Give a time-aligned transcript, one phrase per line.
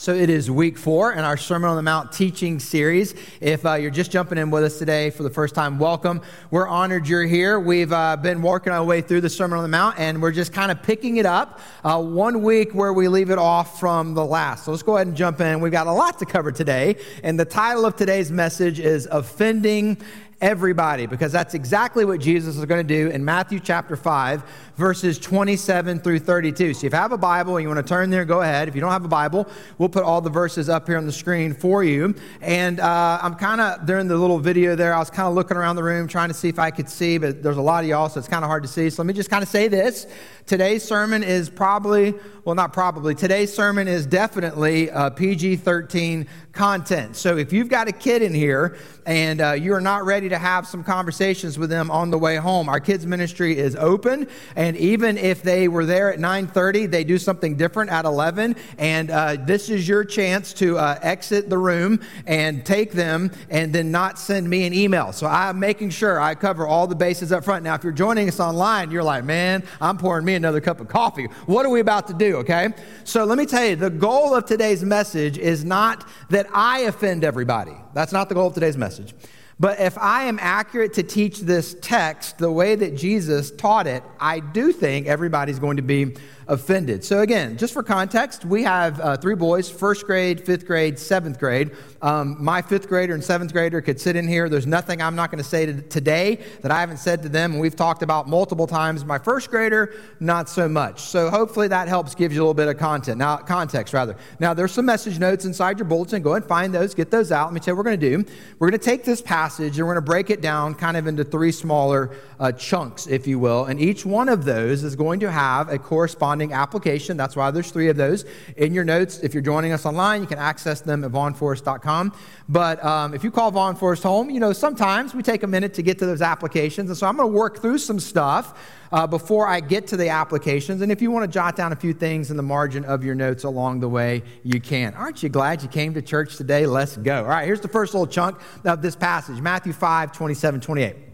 [0.00, 3.14] So it is week four in our Sermon on the Mount teaching series.
[3.38, 6.22] If uh, you're just jumping in with us today for the first time, welcome.
[6.50, 7.60] We're honored you're here.
[7.60, 10.54] We've uh, been working our way through the Sermon on the Mount, and we're just
[10.54, 14.24] kind of picking it up uh, one week where we leave it off from the
[14.24, 14.64] last.
[14.64, 15.60] So let's go ahead and jump in.
[15.60, 19.98] We've got a lot to cover today, and the title of today's message is Offending
[20.40, 24.42] Everybody, because that's exactly what Jesus is going to do in Matthew chapter 5
[24.80, 26.74] verses 27 through 32.
[26.74, 28.66] So if you have a Bible and you want to turn there, go ahead.
[28.66, 29.46] If you don't have a Bible,
[29.78, 32.14] we'll put all the verses up here on the screen for you.
[32.40, 35.58] And uh, I'm kind of, during the little video there, I was kind of looking
[35.58, 37.90] around the room trying to see if I could see, but there's a lot of
[37.90, 38.88] y'all, so it's kind of hard to see.
[38.90, 40.06] So let me just kind of say this.
[40.46, 47.16] Today's sermon is probably, well, not probably, today's sermon is definitely uh, PG 13 content.
[47.16, 50.66] So if you've got a kid in here and uh, you're not ready to have
[50.66, 54.26] some conversations with them on the way home, our kids' ministry is open.
[54.56, 58.54] And and even if they were there at 9.30 they do something different at 11
[58.78, 63.72] and uh, this is your chance to uh, exit the room and take them and
[63.72, 65.12] then not send me an email.
[65.12, 67.64] So i'm making sure i cover all the bases up front.
[67.64, 70.86] Now if you're joining us online you're like man i'm pouring me another cup of
[70.86, 71.24] coffee.
[71.46, 72.36] What are we about to do?
[72.36, 72.68] Okay?
[73.02, 77.24] So let me tell you the goal of today's message is not that i offend
[77.24, 77.74] everybody.
[77.92, 79.14] That's not the goal of today's message
[79.60, 84.02] but if I am accurate to teach this text the way that Jesus taught it,
[84.18, 86.16] I do think everybody's going to be
[86.50, 87.04] offended.
[87.04, 91.38] So, again, just for context, we have uh, three boys first grade, fifth grade, seventh
[91.38, 91.70] grade.
[92.02, 94.48] Um, my fifth grader and seventh grader could sit in here.
[94.48, 97.52] There's nothing I'm not going to say to today that I haven't said to them.
[97.52, 99.04] And we've talked about multiple times.
[99.04, 101.00] My first grader, not so much.
[101.02, 103.18] So, hopefully, that helps give you a little bit of content.
[103.18, 104.16] Now, context, rather.
[104.40, 106.20] Now, there's some message notes inside your bulletin.
[106.20, 107.46] Go and find those, get those out.
[107.46, 108.32] Let me tell you what we're going to do.
[108.58, 111.06] We're going to take this passage and we're going to break it down kind of
[111.06, 113.66] into three smaller uh, chunks, if you will.
[113.66, 117.16] And each one of those is going to have a corresponding corresponding application.
[117.16, 118.24] That's why there's three of those
[118.56, 119.18] in your notes.
[119.18, 122.12] If you're joining us online, you can access them at vaughnforest.com.
[122.48, 125.74] But um, if you call Vaughn Forest home, you know, sometimes we take a minute
[125.74, 126.90] to get to those applications.
[126.90, 128.58] And so I'm going to work through some stuff
[128.92, 130.82] uh, before I get to the applications.
[130.82, 133.14] And if you want to jot down a few things in the margin of your
[133.14, 134.94] notes along the way, you can.
[134.94, 136.66] Aren't you glad you came to church today?
[136.66, 137.18] Let's go.
[137.18, 141.09] All right, here's the first little chunk of this passage Matthew 5 27, 28.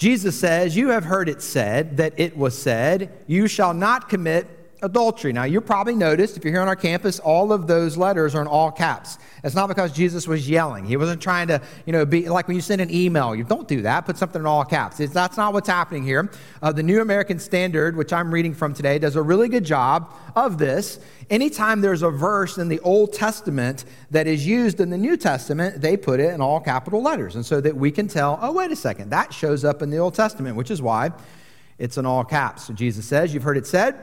[0.00, 4.46] Jesus says, You have heard it said that it was said, You shall not commit
[4.82, 5.32] adultery.
[5.32, 8.40] Now, you probably noticed, if you're here on our campus, all of those letters are
[8.40, 9.18] in all caps.
[9.42, 10.84] It's not because Jesus was yelling.
[10.84, 13.68] He wasn't trying to, you know, be like when you send an email, you don't
[13.68, 14.06] do that.
[14.06, 15.00] Put something in all caps.
[15.00, 16.30] It's, that's not what's happening here.
[16.62, 20.14] Uh, the New American Standard, which I'm reading from today, does a really good job
[20.36, 20.98] of this.
[21.30, 25.80] Anytime there's a verse in the Old Testament that is used in the New Testament,
[25.80, 27.36] they put it in all capital letters.
[27.36, 29.98] And so that we can tell, oh, wait a second, that shows up in the
[29.98, 31.12] Old Testament, which is why
[31.80, 32.66] it's in all caps.
[32.66, 33.98] So Jesus says, You've heard it said,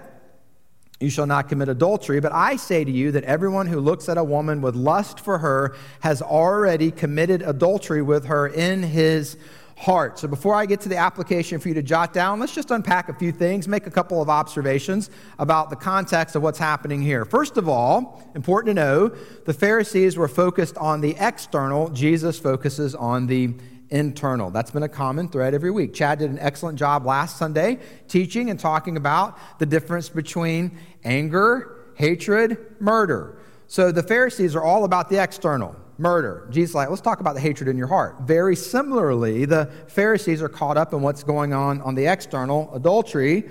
[1.00, 2.20] you shall not commit adultery.
[2.20, 5.38] But I say to you that everyone who looks at a woman with lust for
[5.40, 9.38] her has already committed adultery with her in his
[9.78, 10.18] heart.
[10.18, 13.10] So before I get to the application for you to jot down, let's just unpack
[13.10, 17.26] a few things, make a couple of observations about the context of what's happening here.
[17.26, 19.10] First of all, important to know,
[19.46, 23.54] the Pharisees were focused on the external, Jesus focuses on the
[23.90, 24.52] internal.
[24.52, 25.94] That's been a common thread every week.
[25.94, 31.92] Chad did an excellent job last Sunday teaching and talking about the difference between anger,
[31.96, 33.40] hatred, murder.
[33.68, 36.48] So the Pharisees are all about the external, murder.
[36.52, 38.22] Jesus like, let's talk about the hatred in your heart.
[38.22, 43.44] Very similarly, the Pharisees are caught up in what's going on on the external, adultery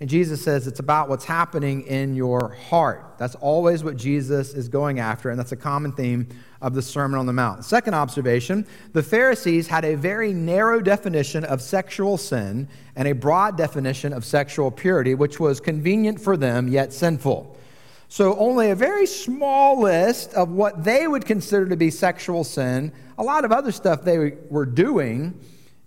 [0.00, 3.14] and Jesus says it's about what's happening in your heart.
[3.18, 6.28] That's always what Jesus is going after, and that's a common theme
[6.62, 7.64] of the Sermon on the Mount.
[7.64, 13.56] Second observation the Pharisees had a very narrow definition of sexual sin and a broad
[13.56, 17.56] definition of sexual purity, which was convenient for them yet sinful.
[18.10, 22.92] So, only a very small list of what they would consider to be sexual sin,
[23.18, 25.38] a lot of other stuff they were doing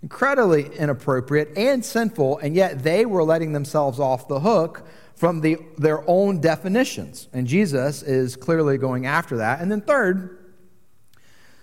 [0.02, 5.56] incredibly inappropriate and sinful, and yet they were letting themselves off the hook from the,
[5.78, 7.28] their own definitions.
[7.32, 9.60] And Jesus is clearly going after that.
[9.60, 10.54] And then, third,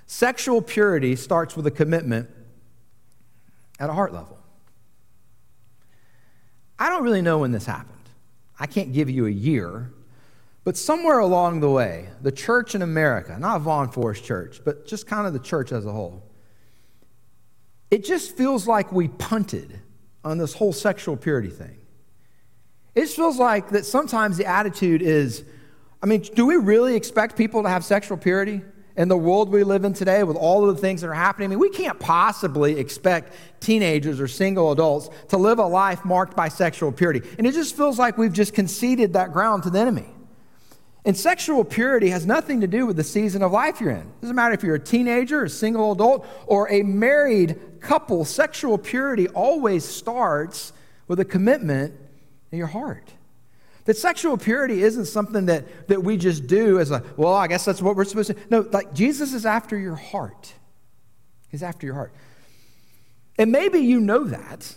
[0.06, 2.30] sexual purity starts with a commitment
[3.80, 4.40] at a heart level.
[6.78, 7.96] I don't really know when this happened.
[8.58, 9.92] I can't give you a year,
[10.64, 15.08] but somewhere along the way, the church in America, not Vaughn Forest Church, but just
[15.08, 16.29] kind of the church as a whole,
[17.92, 19.80] it just feels like we punted
[20.24, 21.78] on this whole sexual purity thing.
[22.96, 25.44] It just feels like that sometimes the attitude is
[26.02, 28.62] I mean, do we really expect people to have sexual purity
[28.96, 31.48] in the world we live in today with all of the things that are happening?
[31.48, 36.38] I mean, we can't possibly expect teenagers or single adults to live a life marked
[36.38, 37.28] by sexual purity.
[37.38, 40.08] And it just feels like we've just conceded that ground to the enemy.
[41.06, 43.98] And sexual purity has nothing to do with the season of life you're in.
[44.02, 48.26] It doesn't matter if you're a teenager, a single adult, or a married couple.
[48.26, 50.74] Sexual purity always starts
[51.08, 51.94] with a commitment
[52.52, 53.14] in your heart.
[53.86, 57.66] That sexual purity isn't something that, that we just do as a, well, I guess
[57.66, 58.38] that's what we're supposed to.
[58.50, 60.54] No, like Jesus is after your heart.
[61.50, 62.14] He's after your heart.
[63.40, 64.76] And maybe you know that.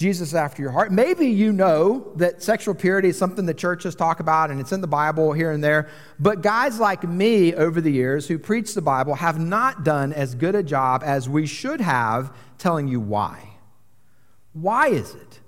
[0.00, 0.90] Jesus after your heart.
[0.90, 4.80] Maybe you know that sexual purity is something the churches talk about and it's in
[4.80, 5.90] the Bible here and there.
[6.18, 10.34] But guys like me over the years who preach the Bible have not done as
[10.34, 13.46] good a job as we should have telling you why.
[14.54, 15.40] Why is it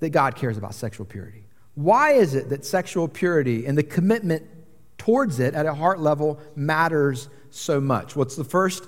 [0.00, 1.46] that God cares about sexual purity?
[1.74, 4.46] Why is it that sexual purity and the commitment
[4.98, 8.14] towards it at a heart level matters so much?
[8.14, 8.84] What's the first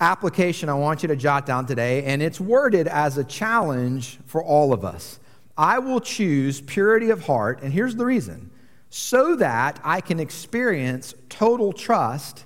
[0.00, 4.42] application I want you to jot down today, and it's worded as a challenge for
[4.42, 5.18] all of us.
[5.56, 8.50] I will choose purity of heart, and here's the reason
[8.90, 12.44] so that I can experience total trust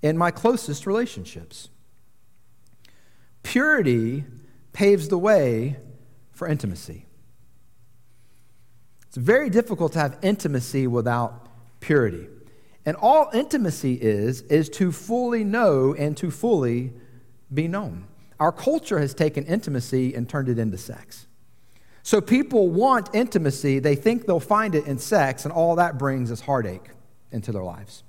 [0.00, 1.70] in my closest relationships.
[3.42, 4.24] Purity
[4.72, 5.76] paves the way
[6.30, 7.06] for intimacy.
[9.08, 11.48] It's very difficult to have intimacy without
[11.80, 12.28] purity.
[12.88, 16.94] And all intimacy is, is to fully know and to fully
[17.52, 18.06] be known.
[18.40, 21.26] Our culture has taken intimacy and turned it into sex.
[22.02, 26.30] So people want intimacy, they think they'll find it in sex, and all that brings
[26.30, 26.88] is heartache
[27.30, 28.04] into their lives.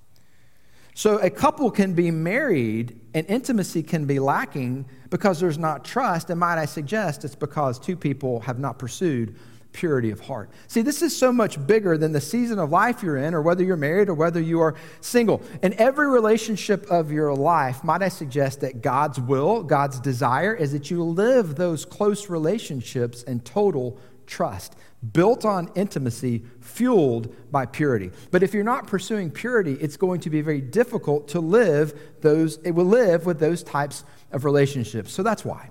[0.93, 6.29] So a couple can be married and intimacy can be lacking because there's not trust,
[6.29, 9.35] and might I suggest it's because two people have not pursued
[9.71, 10.49] purity of heart.
[10.67, 13.63] See, this is so much bigger than the season of life you're in, or whether
[13.63, 15.41] you're married or whether you are single.
[15.61, 20.71] In every relationship of your life, might I suggest that God's will, God's desire is
[20.71, 24.75] that you live those close relationships in total trust,
[25.13, 28.11] built on intimacy, fueled by purity.
[28.31, 32.57] But if you're not pursuing purity, it's going to be very difficult to live those,
[32.63, 35.11] it will live with those types of relationships.
[35.13, 35.69] So that's why.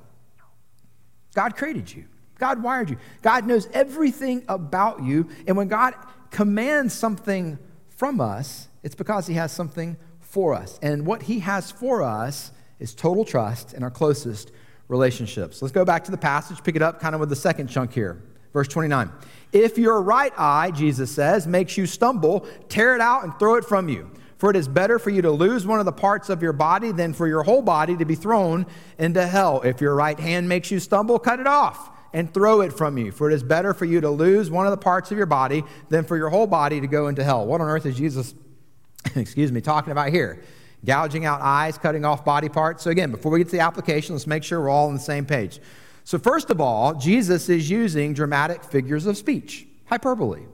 [1.34, 2.06] God created you.
[2.38, 2.96] God wired you.
[3.20, 5.28] God knows everything about you.
[5.46, 5.94] And when God
[6.30, 7.58] commands something
[7.88, 10.78] from us, it's because He has something for us.
[10.80, 14.52] And what He has for us is total trust in our closest
[14.86, 15.60] relationships.
[15.60, 17.92] Let's go back to the passage, pick it up kind of with the second chunk
[17.92, 18.22] here.
[18.52, 19.10] Verse 29.
[19.52, 23.64] If your right eye, Jesus says, makes you stumble, tear it out and throw it
[23.64, 24.10] from you.
[24.36, 26.92] For it is better for you to lose one of the parts of your body
[26.92, 29.62] than for your whole body to be thrown into hell.
[29.62, 33.12] If your right hand makes you stumble, cut it off and throw it from you.
[33.12, 35.64] For it is better for you to lose one of the parts of your body
[35.88, 37.46] than for your whole body to go into hell.
[37.46, 38.34] What on earth is Jesus,
[39.14, 40.42] excuse me, talking about here?
[40.84, 42.84] Gouging out eyes, cutting off body parts.
[42.84, 45.00] So, again, before we get to the application, let's make sure we're all on the
[45.00, 45.60] same page.
[46.04, 50.44] So, first of all, Jesus is using dramatic figures of speech, hyperbole.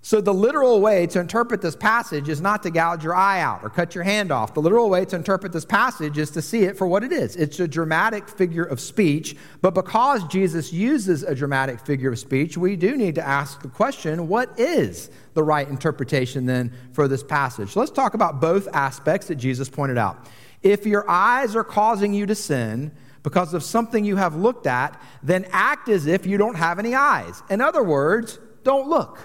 [0.00, 3.64] So, the literal way to interpret this passage is not to gouge your eye out
[3.64, 4.54] or cut your hand off.
[4.54, 7.34] The literal way to interpret this passage is to see it for what it is.
[7.34, 12.56] It's a dramatic figure of speech, but because Jesus uses a dramatic figure of speech,
[12.56, 17.24] we do need to ask the question what is the right interpretation then for this
[17.24, 17.74] passage?
[17.74, 20.26] Let's talk about both aspects that Jesus pointed out.
[20.62, 22.92] If your eyes are causing you to sin,
[23.24, 26.94] because of something you have looked at, then act as if you don't have any
[26.94, 27.42] eyes.
[27.50, 29.18] In other words, don't look.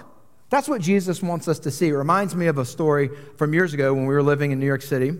[0.54, 1.88] That's what Jesus wants us to see.
[1.88, 4.66] It reminds me of a story from years ago when we were living in New
[4.66, 5.18] York City.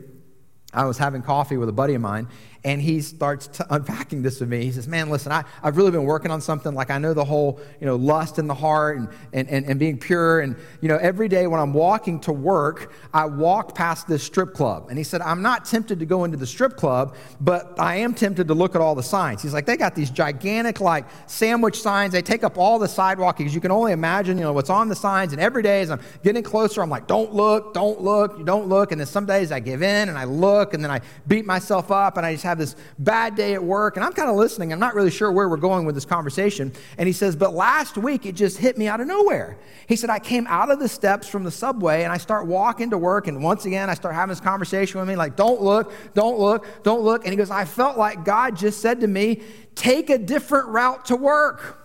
[0.73, 2.29] I was having coffee with a buddy of mine,
[2.64, 4.64] and he starts t- unpacking this with me.
[4.64, 6.75] He says, Man, listen, I, I've really been working on something.
[6.75, 9.78] Like, I know the whole, you know, lust in the heart and, and, and, and
[9.78, 10.40] being pure.
[10.40, 14.54] And, you know, every day when I'm walking to work, I walk past this strip
[14.54, 14.87] club.
[14.88, 18.14] And he said, I'm not tempted to go into the strip club, but I am
[18.14, 19.42] tempted to look at all the signs.
[19.42, 22.12] He's like, They got these gigantic, like, sandwich signs.
[22.12, 24.88] They take up all the sidewalk because you can only imagine, you know, what's on
[24.88, 25.35] the signs.
[25.35, 28.90] And every day as I'm getting closer, I'm like, Don't look, don't look, don't look.
[28.90, 31.90] And then some days I give in and I look, and then I beat myself
[31.90, 34.37] up, and I just have have this bad day at work, and I'm kind of
[34.37, 34.73] listening.
[34.73, 36.73] I'm not really sure where we're going with this conversation.
[36.99, 39.59] And he says, But last week it just hit me out of nowhere.
[39.87, 42.91] He said, I came out of the steps from the subway and I start walking
[42.91, 45.93] to work, and once again I start having this conversation with me, like, Don't look,
[46.15, 47.25] don't look, don't look.
[47.25, 49.43] And he goes, I felt like God just said to me,
[49.75, 51.81] Take a different route to work.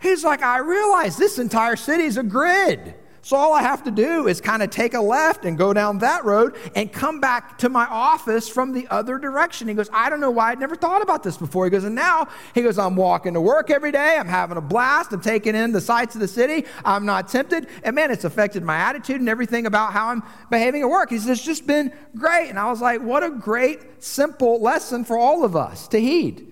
[0.00, 2.94] He's like, I realize this entire city is a grid.
[3.28, 5.98] So all I have to do is kind of take a left and go down
[5.98, 9.68] that road and come back to my office from the other direction.
[9.68, 11.66] He goes, I don't know why I'd never thought about this before.
[11.66, 14.16] He goes, and now he goes, I'm walking to work every day.
[14.18, 15.12] I'm having a blast.
[15.12, 16.64] I'm taking in the sights of the city.
[16.86, 17.68] I'm not tempted.
[17.82, 21.10] And man, it's affected my attitude and everything about how I'm behaving at work.
[21.10, 22.48] He says, it's just been great.
[22.48, 26.50] And I was like, what a great, simple lesson for all of us to heed.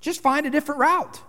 [0.00, 1.20] Just find a different route.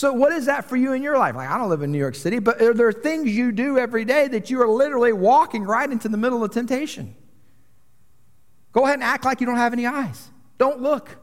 [0.00, 1.34] So, what is that for you in your life?
[1.34, 3.76] Like, I don't live in New York City, but there are there things you do
[3.76, 7.14] every day that you are literally walking right into the middle of temptation?
[8.72, 10.30] Go ahead and act like you don't have any eyes.
[10.56, 11.18] Don't look.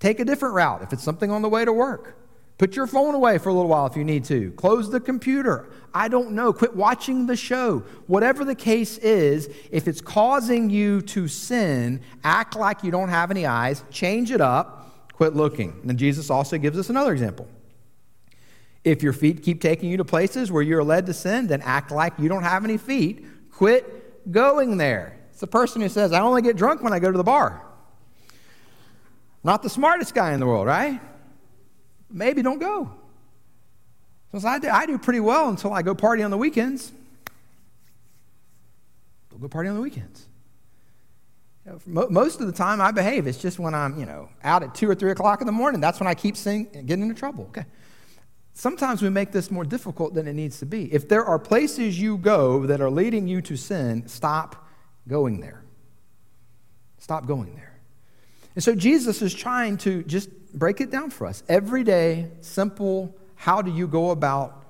[0.00, 2.16] Take a different route if it's something on the way to work.
[2.56, 4.52] Put your phone away for a little while if you need to.
[4.52, 5.68] Close the computer.
[5.92, 6.50] I don't know.
[6.54, 7.80] Quit watching the show.
[8.06, 13.30] Whatever the case is, if it's causing you to sin, act like you don't have
[13.30, 15.78] any eyes, change it up, quit looking.
[15.86, 17.46] And Jesus also gives us another example.
[18.84, 21.90] If your feet keep taking you to places where you're led to sin, then act
[21.90, 23.24] like you don't have any feet.
[23.52, 25.18] Quit going there.
[25.30, 27.62] It's the person who says, I only get drunk when I go to the bar.
[29.44, 31.00] Not the smartest guy in the world, right?
[32.10, 32.90] maybe don't go.
[34.30, 36.92] Because I do, I do pretty well until I go party on the weekends.
[39.30, 40.26] Don't go party on the weekends.
[41.64, 43.26] You know, most of the time I behave.
[43.26, 45.80] It's just when I'm, you know, out at 2 or 3 o'clock in the morning.
[45.80, 47.44] That's when I keep getting into trouble.
[47.44, 47.64] Okay.
[48.58, 50.92] Sometimes we make this more difficult than it needs to be.
[50.92, 54.66] If there are places you go that are leading you to sin, stop
[55.06, 55.62] going there.
[56.98, 57.78] Stop going there.
[58.56, 61.44] And so Jesus is trying to just break it down for us.
[61.48, 64.64] Everyday, simple, how do you go about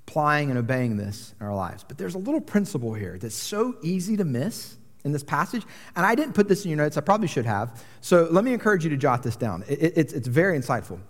[0.00, 1.86] applying and obeying this in our lives?
[1.88, 5.64] But there's a little principle here that's so easy to miss in this passage.
[5.96, 7.82] And I didn't put this in your notes, I probably should have.
[8.02, 9.64] So let me encourage you to jot this down.
[9.66, 11.00] It, it's, it's very insightful.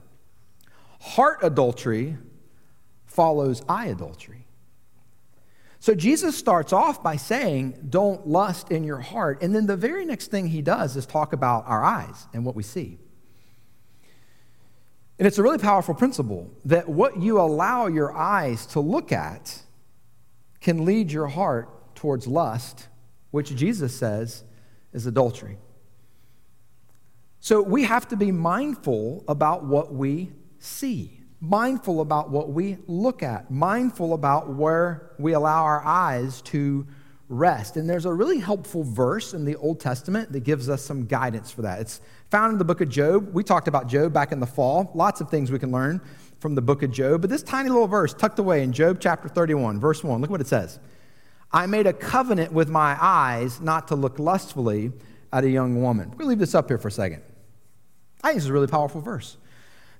[1.02, 2.16] Heart adultery
[3.06, 4.47] follows eye adultery.
[5.80, 9.42] So Jesus starts off by saying, Don't lust in your heart.
[9.42, 12.54] And then the very next thing he does is talk about our eyes and what
[12.54, 13.00] we see.
[15.18, 19.61] And it's a really powerful principle that what you allow your eyes to look at
[20.61, 22.87] can lead your heart towards lust,
[23.32, 24.44] which Jesus says
[24.92, 25.59] is adultery.
[27.40, 30.30] So we have to be mindful about what we
[30.62, 36.87] see mindful about what we look at, mindful about where we allow our eyes to
[37.28, 37.76] rest.
[37.76, 41.50] And there's a really helpful verse in the Old Testament that gives us some guidance
[41.50, 41.81] for that.
[41.81, 42.00] It's
[42.31, 43.35] found in the book of Job.
[43.35, 44.92] We talked about Job back in the fall.
[44.95, 46.00] Lots of things we can learn
[46.38, 47.23] from the book of Job.
[47.23, 50.40] But this tiny little verse tucked away in Job chapter 31, verse 1, look what
[50.40, 50.78] it says.
[51.50, 54.92] I made a covenant with my eyes not to look lustfully
[55.33, 56.11] at a young woman.
[56.11, 57.23] We're going to leave this up here for a second.
[58.23, 59.37] I think this is a really powerful verse.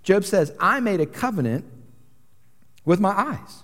[0.03, 1.65] Job says, I made a covenant
[2.85, 3.63] with my eyes.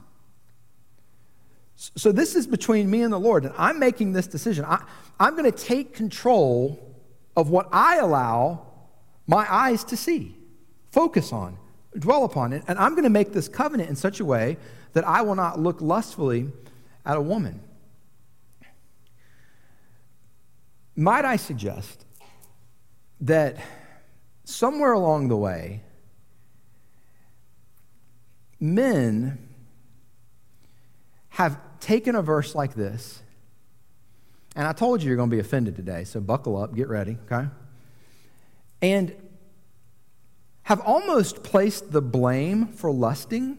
[1.77, 4.65] So this is between me and the Lord, and I'm making this decision.
[4.65, 4.83] I,
[5.21, 6.97] am going to take control
[7.37, 8.67] of what I allow
[9.29, 10.35] my eyes to see,
[10.91, 11.57] focus on,
[11.97, 14.57] dwell upon it, and I'm going to make this covenant in such a way
[14.95, 16.49] that I will not look lustfully
[17.07, 17.61] at a woman.
[20.97, 22.05] Might I suggest
[23.21, 23.57] that
[24.45, 25.83] somewhere along the way,
[28.61, 29.39] men
[31.31, 33.23] have taken a verse like this,
[34.57, 37.19] and I told you you're going to be offended today, so buckle up, get ready,
[37.31, 37.49] okay?
[38.83, 39.15] And
[40.63, 43.59] have almost placed the blame for lusting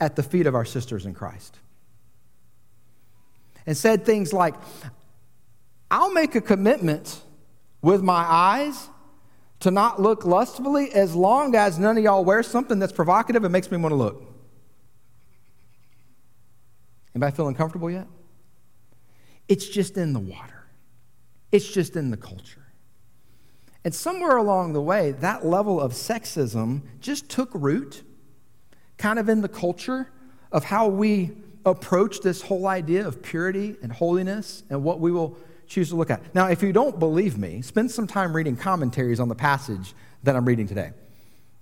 [0.00, 1.58] at the feet of our sisters in Christ.
[3.66, 4.54] And said things like,
[5.90, 7.20] I'll make a commitment
[7.82, 8.88] with my eyes
[9.60, 13.52] to not look lustfully as long as none of y'all wear something that's provocative and
[13.52, 14.22] makes me want to look.
[17.14, 18.06] Anybody feeling comfortable yet?
[19.48, 20.66] It's just in the water.
[21.52, 22.66] It's just in the culture.
[23.84, 28.02] And somewhere along the way, that level of sexism just took root,
[28.98, 30.10] kind of in the culture
[30.50, 31.30] of how we
[31.64, 36.10] approach this whole idea of purity and holiness and what we will choose to look
[36.10, 36.34] at.
[36.34, 40.36] Now, if you don't believe me, spend some time reading commentaries on the passage that
[40.36, 40.92] I'm reading today.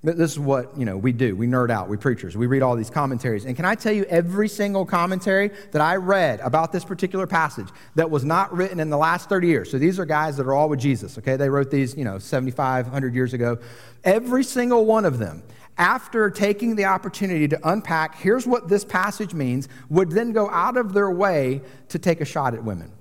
[0.03, 1.35] This is what, you know, we do.
[1.35, 1.89] We nerd out.
[1.89, 2.37] We preachers.
[2.37, 3.47] We read all these commentaries.
[3.47, 7.69] And can I tell you every single commentary that I read about this particular passage
[7.95, 9.71] that was not written in the last 30 years.
[9.71, 11.37] So these are guys that are all with Jesus, okay?
[11.37, 13.57] They wrote these, you know, 75, 100 years ago.
[14.05, 15.43] Every single one of them
[15.79, 20.77] after taking the opportunity to unpack, here's what this passage means, would then go out
[20.77, 22.93] of their way to take a shot at women.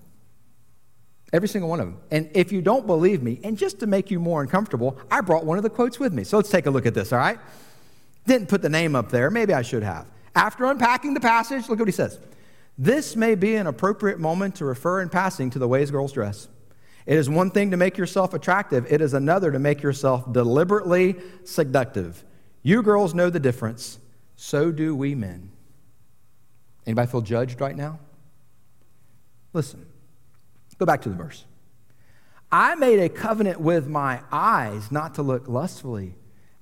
[1.34, 1.98] Every single one of them.
[2.12, 5.46] And if you don't believe me, and just to make you more uncomfortable, I brought
[5.46, 6.24] one of the quotes with me.
[6.24, 7.40] So let's take a look at this, all right?
[8.28, 9.32] Didn't put the name up there.
[9.32, 10.06] Maybe I should have.
[10.36, 12.20] After unpacking the passage, look what he says.
[12.78, 16.48] This may be an appropriate moment to refer in passing to the ways girls dress.
[17.08, 21.16] It is one thing to make yourself attractive, it is another to make yourself deliberately
[21.44, 22.24] seductive.
[22.62, 24.00] You girls know the difference.
[24.36, 25.52] So do we men.
[26.86, 28.00] Anybody feel judged right now?
[29.52, 29.86] Listen.
[30.84, 31.46] Go back to the verse.
[32.52, 36.14] I made a covenant with my eyes not to look lustfully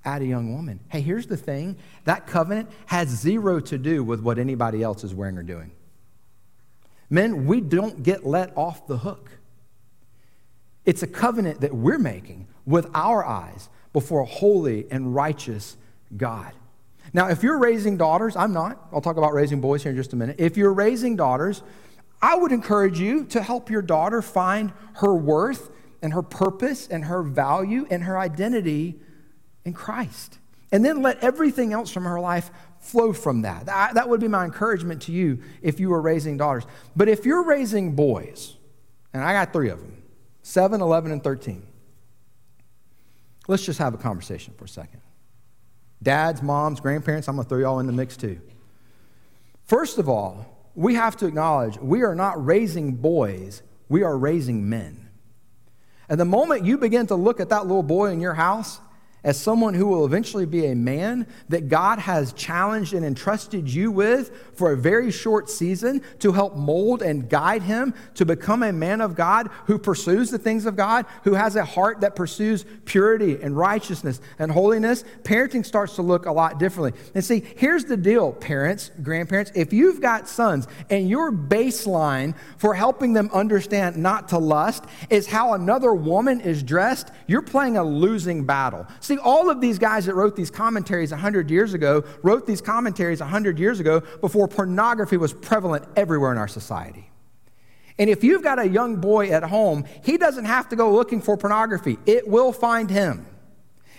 [0.05, 0.79] at a young woman.
[0.89, 1.75] Hey, here's the thing
[2.05, 5.71] that covenant has zero to do with what anybody else is wearing or doing.
[7.09, 9.31] Men, we don't get let off the hook.
[10.85, 15.77] It's a covenant that we're making with our eyes before a holy and righteous
[16.15, 16.53] God.
[17.11, 18.87] Now, if you're raising daughters, I'm not.
[18.93, 20.35] I'll talk about raising boys here in just a minute.
[20.37, 21.63] If you're raising daughters,
[22.21, 27.05] I would encourage you to help your daughter find her worth and her purpose and
[27.05, 28.99] her value and her identity
[29.65, 30.37] in Christ.
[30.71, 33.65] And then let everything else from her life flow from that.
[33.65, 36.65] That would be my encouragement to you if you were raising daughters.
[36.95, 38.55] But if you're raising boys,
[39.13, 40.01] and I got three of them
[40.43, 41.67] 7, 11, and 13,
[43.47, 45.01] let's just have a conversation for a second.
[46.01, 48.39] Dads, moms, grandparents, I'm going to throw y'all in the mix too.
[49.65, 54.69] First of all, we have to acknowledge we are not raising boys, we are raising
[54.69, 55.09] men.
[56.09, 58.79] And the moment you begin to look at that little boy in your house
[59.23, 63.91] as someone who will eventually be a man that God has challenged and entrusted you
[63.91, 68.73] with for a very short season to help mold and guide him to become a
[68.73, 72.65] man of God who pursues the things of God, who has a heart that pursues
[72.85, 76.99] purity and righteousness and holiness, parenting starts to look a lot differently.
[77.13, 79.51] And see, here's the deal, parents, grandparents.
[79.53, 85.27] If you've got sons and your baseline for helping them understand not to lust is
[85.27, 88.87] how another woman is dressed, you're playing a losing battle.
[89.12, 93.20] See, all of these guys that wrote these commentaries 100 years ago wrote these commentaries
[93.20, 97.12] 100 years ago before pornography was prevalent everywhere in our society.
[98.00, 101.20] And if you've got a young boy at home, he doesn't have to go looking
[101.20, 103.25] for pornography, it will find him.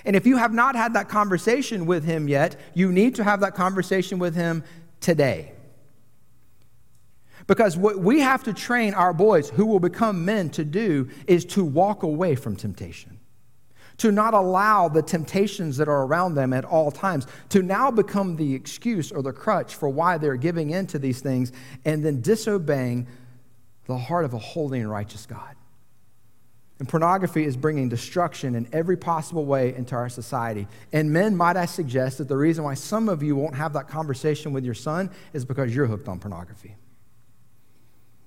[0.07, 3.41] And if you have not had that conversation with him yet, you need to have
[3.41, 4.65] that conversation with him
[5.01, 5.53] today.
[7.47, 11.45] Because what we have to train our boys who will become men to do is
[11.45, 13.12] to walk away from temptation
[13.99, 18.37] to not allow the temptations that are around them at all times, to now become
[18.37, 21.53] the excuse or the crutch for why they're giving in to these things
[21.85, 23.07] and then disobeying
[23.87, 25.57] the heart of a holy and righteous God.
[26.79, 30.67] And pornography is bringing destruction in every possible way into our society.
[30.93, 33.89] And men, might I suggest that the reason why some of you won't have that
[33.89, 36.75] conversation with your son is because you're hooked on pornography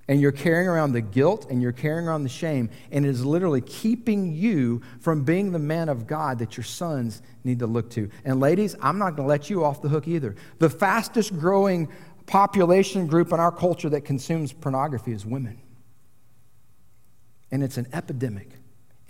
[0.08, 3.26] and you're carrying around the guilt and you're carrying around the shame, and it is
[3.26, 7.89] literally keeping you from being the man of God that your sons need to look
[7.91, 8.10] to.
[8.24, 10.36] And ladies, I'm not going to let you off the hook either.
[10.60, 11.89] The fastest growing
[12.28, 15.62] population group in our culture that consumes pornography is women.
[17.52, 18.50] And it's an epidemic,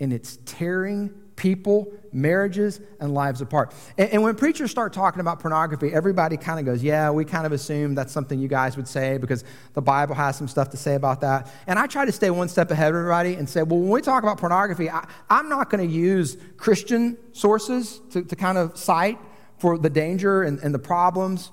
[0.00, 3.72] and it's tearing people, marriages, and lives apart.
[3.98, 7.46] And, and when preachers start talking about pornography, everybody kind of goes, Yeah, we kind
[7.46, 9.44] of assume that's something you guys would say because
[9.74, 11.50] the Bible has some stuff to say about that.
[11.66, 14.00] And I try to stay one step ahead of everybody and say, Well, when we
[14.02, 18.76] talk about pornography, I, am not going to use Christian sources to, to kind of
[18.76, 19.18] cite
[19.58, 21.52] for the danger and, and the problems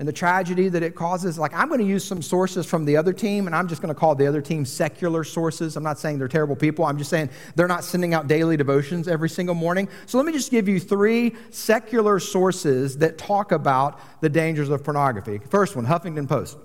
[0.00, 1.38] and the tragedy that it causes.
[1.38, 3.94] Like, I'm going to use some sources from the other team, and I'm just going
[3.94, 5.76] to call the other team secular sources.
[5.76, 6.86] I'm not saying they're terrible people.
[6.86, 9.90] I'm just saying they're not sending out daily devotions every single morning.
[10.06, 14.82] So, let me just give you three secular sources that talk about the dangers of
[14.82, 15.38] pornography.
[15.50, 16.56] First one Huffington Post.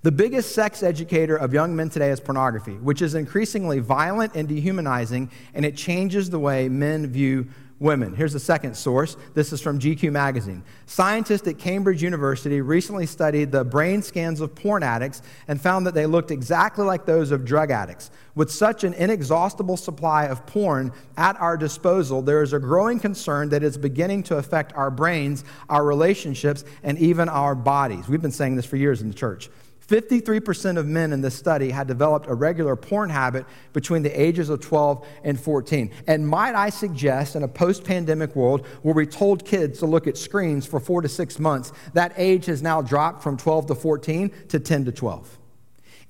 [0.00, 4.48] The biggest sex educator of young men today is pornography, which is increasingly violent and
[4.48, 7.48] dehumanizing, and it changes the way men view
[7.80, 8.14] women.
[8.14, 9.16] Here's the second source.
[9.34, 10.64] This is from GQ magazine.
[10.86, 15.94] Scientists at Cambridge University recently studied the brain scans of porn addicts and found that
[15.94, 18.10] they looked exactly like those of drug addicts.
[18.34, 23.48] With such an inexhaustible supply of porn at our disposal, there is a growing concern
[23.50, 28.08] that it's beginning to affect our brains, our relationships, and even our bodies.
[28.08, 29.50] We've been saying this for years in the church.
[29.88, 34.50] 53% of men in this study had developed a regular porn habit between the ages
[34.50, 35.90] of 12 and 14.
[36.06, 40.06] And might I suggest, in a post pandemic world where we told kids to look
[40.06, 43.74] at screens for four to six months, that age has now dropped from 12 to
[43.74, 45.38] 14 to 10 to 12.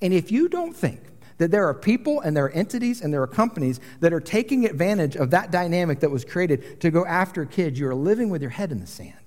[0.02, 1.00] And if you don't think
[1.38, 4.64] that there are people and there are entities and there are companies that are taking
[4.64, 8.42] advantage of that dynamic that was created to go after kids, you are living with
[8.42, 9.17] your head in the sand.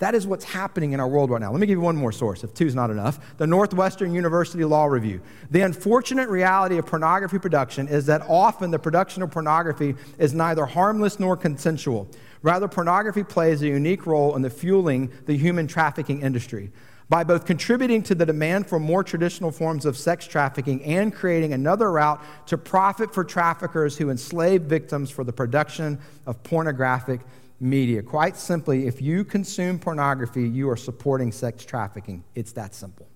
[0.00, 1.52] That is what's happening in our world right now.
[1.52, 3.36] Let me give you one more source, if two's not enough.
[3.36, 5.20] The Northwestern University Law Review.
[5.50, 10.64] The unfortunate reality of pornography production is that often the production of pornography is neither
[10.64, 12.08] harmless nor consensual.
[12.40, 16.72] Rather, pornography plays a unique role in the fueling the human trafficking industry
[17.10, 21.52] by both contributing to the demand for more traditional forms of sex trafficking and creating
[21.52, 27.20] another route to profit for traffickers who enslave victims for the production of pornographic
[27.60, 28.02] media.
[28.02, 32.24] Quite simply, if you consume pornography, you are supporting sex trafficking.
[32.34, 33.06] It's that simple.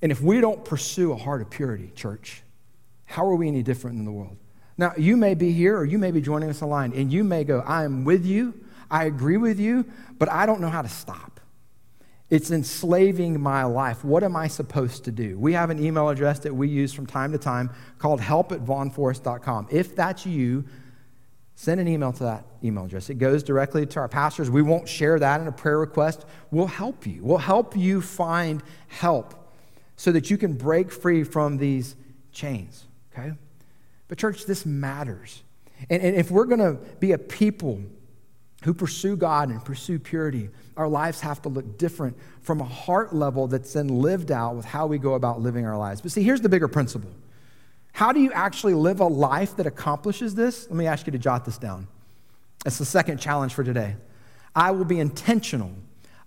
[0.00, 2.42] And if we don't pursue a heart of purity, church,
[3.04, 4.36] how are we any different than the world?
[4.78, 7.44] Now, you may be here or you may be joining us online, and you may
[7.44, 8.54] go, I am with you,
[8.90, 9.86] I agree with you,
[10.18, 11.40] but I don't know how to stop.
[12.28, 14.04] It's enslaving my life.
[14.04, 15.38] What am I supposed to do?
[15.38, 18.60] We have an email address that we use from time to time called help at
[18.64, 19.68] vaughnforest.com.
[19.70, 20.64] If that's you,
[21.56, 23.10] send an email to that email address.
[23.10, 24.50] It goes directly to our pastors.
[24.50, 26.26] We won't share that in a prayer request.
[26.50, 27.24] We'll help you.
[27.24, 29.34] We'll help you find help
[29.96, 31.96] so that you can break free from these
[32.30, 33.32] chains, okay?
[34.08, 35.42] But, church, this matters.
[35.88, 37.80] And, and if we're going to be a people
[38.64, 43.14] who pursue God and pursue purity, our lives have to look different from a heart
[43.14, 46.02] level that's then lived out with how we go about living our lives.
[46.02, 47.10] But see, here's the bigger principle.
[47.96, 50.66] How do you actually live a life that accomplishes this?
[50.68, 51.88] Let me ask you to jot this down.
[52.66, 53.96] It's the second challenge for today.
[54.54, 55.72] I will be intentional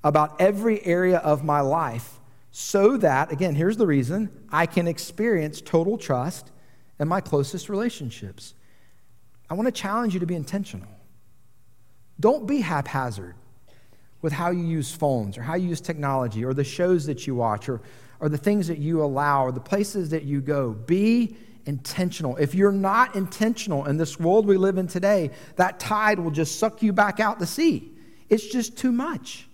[0.03, 5.61] about every area of my life so that, again, here's the reason I can experience
[5.61, 6.49] total trust
[6.99, 8.55] in my closest relationships.
[9.47, 10.89] I want to challenge you to be intentional.
[12.19, 13.35] Don't be haphazard
[14.23, 17.35] with how you use phones or how you use technology or the shows that you
[17.35, 17.79] watch or,
[18.19, 20.71] or the things that you allow or the places that you go.
[20.71, 21.37] Be
[21.69, 22.35] intentional.
[22.37, 26.59] If you're not intentional in this world we live in today, that tide will just
[26.59, 27.91] suck you back out to sea.
[28.27, 29.47] It's just too much.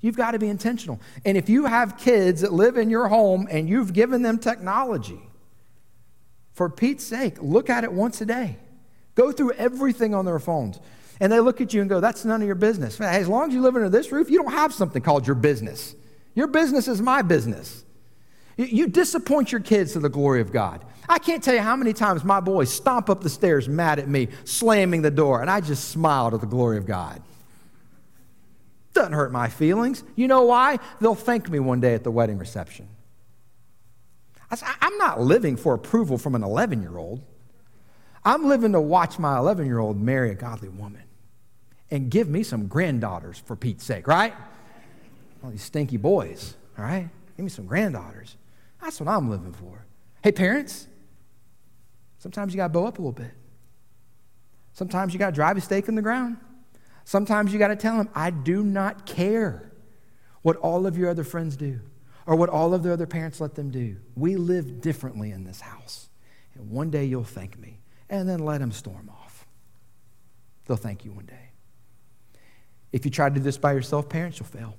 [0.00, 0.98] You've got to be intentional.
[1.26, 5.20] And if you have kids that live in your home and you've given them technology,
[6.52, 8.56] for Pete's sake, look at it once a day.
[9.14, 10.80] Go through everything on their phones.
[11.20, 12.98] And they look at you and go, That's none of your business.
[13.00, 15.94] As long as you live under this roof, you don't have something called your business.
[16.34, 17.84] Your business is my business.
[18.66, 20.84] You disappoint your kids to the glory of God.
[21.08, 24.06] I can't tell you how many times my boys stomp up the stairs mad at
[24.06, 27.22] me, slamming the door, and I just smiled at the glory of God.
[28.92, 30.04] Doesn't hurt my feelings.
[30.14, 30.78] You know why?
[31.00, 32.88] They'll thank me one day at the wedding reception.
[34.50, 37.22] I'm not living for approval from an 11 year old.
[38.24, 41.04] I'm living to watch my 11 year old marry a godly woman
[41.90, 44.34] and give me some granddaughters for Pete's sake, right?
[45.42, 47.08] All these stinky boys, all right?
[47.36, 48.36] Give me some granddaughters.
[48.80, 49.84] That's what I'm living for.
[50.22, 50.86] Hey, parents,
[52.18, 53.32] sometimes you got to bow up a little bit.
[54.72, 56.38] Sometimes you got to drive a stake in the ground.
[57.04, 59.72] Sometimes you got to tell them, I do not care
[60.42, 61.80] what all of your other friends do
[62.26, 63.96] or what all of the other parents let them do.
[64.14, 66.08] We live differently in this house.
[66.54, 67.80] And one day you'll thank me.
[68.08, 69.46] And then let them storm off.
[70.66, 71.50] They'll thank you one day.
[72.92, 74.76] If you try to do this by yourself, parents, you'll fail.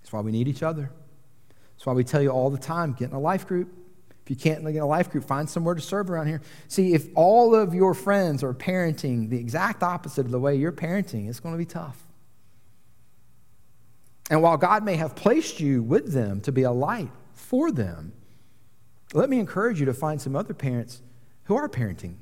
[0.00, 0.90] That's why we need each other.
[1.74, 3.68] That's why we tell you all the time get in a life group.
[4.24, 6.42] If you can't get in a life group, find somewhere to serve around here.
[6.68, 10.70] See, if all of your friends are parenting the exact opposite of the way you're
[10.70, 11.98] parenting, it's going to be tough.
[14.30, 18.12] And while God may have placed you with them to be a light for them,
[19.12, 21.02] let me encourage you to find some other parents
[21.44, 22.14] who are parenting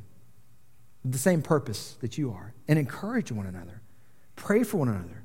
[1.05, 3.81] the same purpose that you are and encourage one another.
[4.37, 5.23] Pray for one another.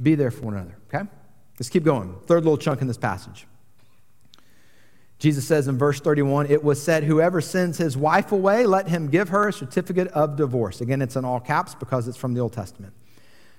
[0.00, 1.08] Be there for one another, okay?
[1.58, 2.14] Let's keep going.
[2.26, 3.46] Third little chunk in this passage.
[5.18, 9.08] Jesus says in verse 31, it was said, Whoever sends his wife away, let him
[9.08, 10.80] give her a certificate of divorce.
[10.80, 12.92] Again, it's in all caps because it's from the Old Testament.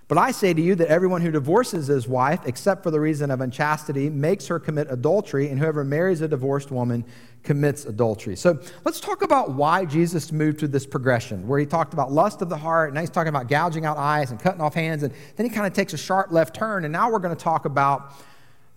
[0.07, 3.31] But I say to you that everyone who divorces his wife, except for the reason
[3.31, 7.05] of unchastity, makes her commit adultery, and whoever marries a divorced woman
[7.43, 8.35] commits adultery.
[8.35, 12.41] So let's talk about why Jesus moved through this progression, where he talked about lust
[12.41, 15.03] of the heart, and now he's talking about gouging out eyes and cutting off hands,
[15.03, 17.43] and then he kind of takes a sharp left turn, and now we're going to
[17.43, 18.13] talk about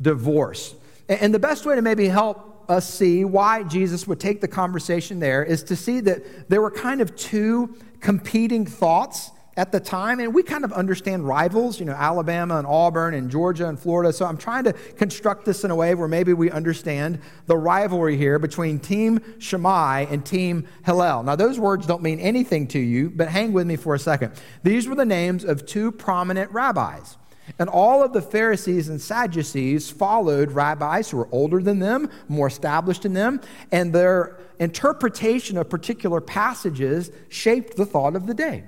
[0.00, 0.74] divorce.
[1.08, 5.20] And the best way to maybe help us see why Jesus would take the conversation
[5.20, 10.20] there is to see that there were kind of two competing thoughts at the time,
[10.20, 14.12] and we kind of understand rivals, you know, Alabama and Auburn and Georgia and Florida.
[14.12, 18.16] So I'm trying to construct this in a way where maybe we understand the rivalry
[18.18, 21.22] here between Team Shammai and Team Hillel.
[21.22, 24.32] Now, those words don't mean anything to you, but hang with me for a second.
[24.62, 27.16] These were the names of two prominent rabbis.
[27.58, 32.48] And all of the Pharisees and Sadducees followed rabbis who were older than them, more
[32.48, 33.40] established in them,
[33.72, 38.64] and their interpretation of particular passages shaped the thought of the day.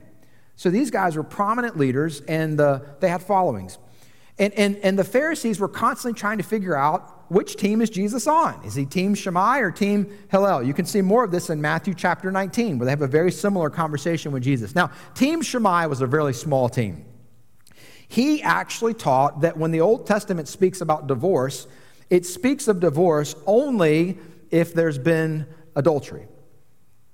[0.59, 3.79] So these guys were prominent leaders and they had followings.
[4.41, 8.27] And, and, and the Pharisees were constantly trying to figure out which team is Jesus
[8.27, 8.61] on?
[8.65, 10.65] Is he team Shammai or team Hillel?
[10.65, 13.31] You can see more of this in Matthew chapter 19, where they have a very
[13.31, 14.75] similar conversation with Jesus.
[14.75, 17.05] Now, Team Shammai was a very small team.
[18.09, 21.69] He actually taught that when the Old Testament speaks about divorce,
[22.11, 24.19] it speaks of divorce only
[24.51, 26.27] if there's been adultery.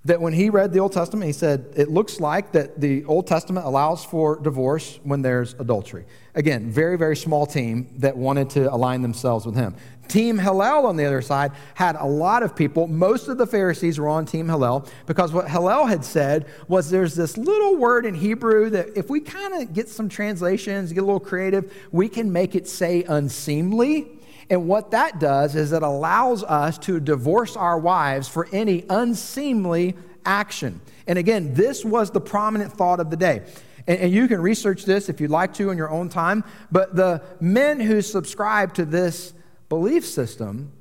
[0.04, 3.26] That when he read the Old Testament, he said, it looks like that the Old
[3.26, 6.04] Testament allows for divorce when there's adultery.
[6.34, 9.74] Again, very, very small team that wanted to align themselves with him.
[10.08, 12.86] Team Hillel, on the other side, had a lot of people.
[12.86, 17.14] Most of the Pharisees were on Team Hillel because what Hillel had said was there's
[17.14, 21.06] this little word in Hebrew that if we kind of get some translations, get a
[21.06, 24.08] little creative, we can make it say unseemly.
[24.50, 29.96] And what that does is it allows us to divorce our wives for any unseemly
[30.24, 30.80] action.
[31.06, 33.42] And again, this was the prominent thought of the day.
[33.86, 36.44] And, and, you can research this if you'd like to in your own time.
[36.72, 39.34] But the men who subscribe to this
[39.68, 40.72] belief system,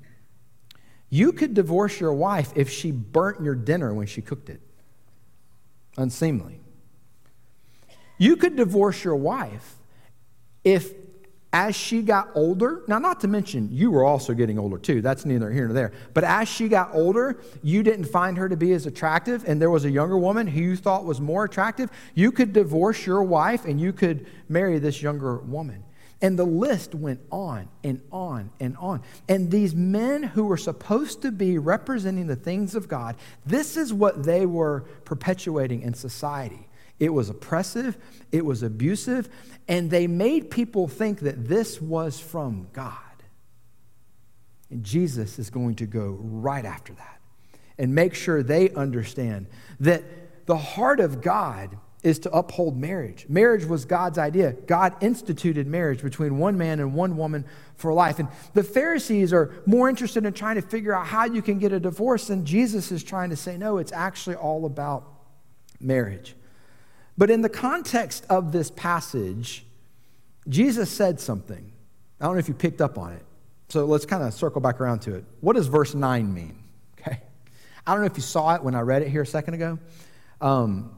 [1.09, 4.61] you could divorce your wife if she burnt your dinner when she cooked it.
[5.97, 6.59] Unseemly.
[8.17, 9.75] You could divorce your wife
[10.63, 10.93] if
[11.53, 15.01] as she got older, now, not to mention, you were also getting older too.
[15.01, 15.91] That's neither here nor there.
[16.15, 19.69] But as she got older, you didn't find her to be as attractive, and there
[19.69, 21.91] was a younger woman who you thought was more attractive.
[22.15, 25.83] You could divorce your wife and you could marry this younger woman.
[26.23, 29.03] And the list went on and on and on.
[29.29, 33.93] And these men who were supposed to be representing the things of God, this is
[33.93, 36.67] what they were perpetuating in society.
[36.99, 37.97] It was oppressive,
[38.31, 39.29] it was abusive,
[39.67, 42.97] and they made people think that this was from God.
[44.69, 47.19] And Jesus is going to go right after that
[47.77, 49.47] and make sure they understand
[49.79, 50.03] that
[50.45, 53.25] the heart of God is to uphold marriage.
[53.29, 54.51] Marriage was God's idea.
[54.51, 58.19] God instituted marriage between one man and one woman for life.
[58.19, 61.71] And the Pharisees are more interested in trying to figure out how you can get
[61.71, 65.07] a divorce than Jesus is trying to say, no, it's actually all about
[65.79, 66.35] marriage.
[67.17, 69.65] But in the context of this passage,
[70.47, 71.71] Jesus said something.
[72.19, 73.23] I don't know if you picked up on it.
[73.69, 75.25] So let's kind of circle back around to it.
[75.41, 76.59] What does verse 9 mean?
[77.05, 77.19] Okay.
[77.85, 79.77] I don't know if you saw it when I read it here a second ago.
[80.39, 80.95] Um,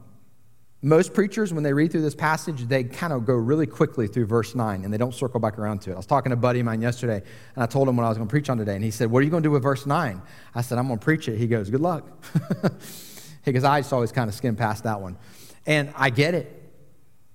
[0.82, 4.26] most preachers, when they read through this passage, they kind of go really quickly through
[4.26, 5.94] verse 9 and they don't circle back around to it.
[5.94, 7.22] I was talking to a buddy of mine yesterday
[7.54, 8.76] and I told him what I was going to preach on today.
[8.76, 10.22] And he said, What are you going to do with verse 9?
[10.54, 11.38] I said, I'm going to preach it.
[11.38, 12.06] He goes, Good luck.
[13.44, 15.16] because I just always kind of skim past that one.
[15.66, 16.52] And I get it.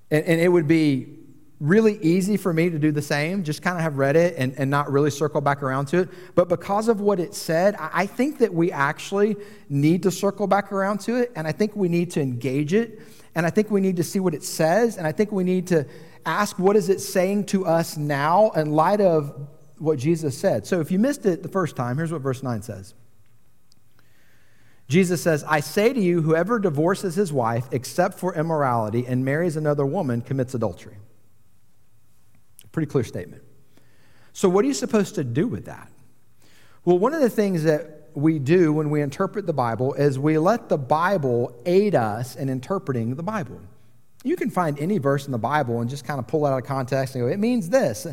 [0.10, 1.18] And, and, it would be
[1.60, 4.54] really easy for me to do the same, just kind of have read it and,
[4.58, 6.10] and not really circle back around to it.
[6.34, 9.36] But because of what it said, I think that we actually
[9.70, 11.32] need to circle back around to it.
[11.36, 13.02] And I think we need to engage it.
[13.36, 14.98] And I think we need to see what it says.
[14.98, 15.86] And I think we need to
[16.26, 20.66] ask what is it saying to us now in light of what Jesus said.
[20.66, 22.94] So if you missed it the first time, here's what verse 9 says.
[24.92, 29.56] Jesus says, I say to you, whoever divorces his wife except for immorality and marries
[29.56, 30.98] another woman commits adultery.
[32.74, 33.42] Pretty clear statement.
[34.34, 35.90] So, what are you supposed to do with that?
[36.84, 40.38] Well, one of the things that we do when we interpret the Bible is we
[40.38, 43.62] let the Bible aid us in interpreting the Bible.
[44.26, 46.58] You can find any verse in the Bible and just kind of pull it out
[46.58, 48.08] of context and go, it means this.